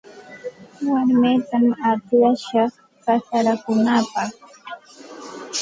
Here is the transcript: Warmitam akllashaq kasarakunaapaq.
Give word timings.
Warmitam 0.91 1.65
akllashaq 1.89 2.73
kasarakunaapaq. 3.03 4.29